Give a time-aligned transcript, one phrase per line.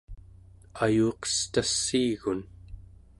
[0.83, 2.39] ayuqestassiigun